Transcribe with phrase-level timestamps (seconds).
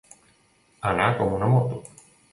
[0.93, 1.81] Anar com una moto.